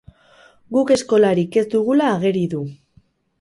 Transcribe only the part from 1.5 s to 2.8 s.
ez dugula ageri du.